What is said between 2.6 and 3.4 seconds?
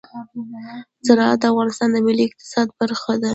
برخه ده.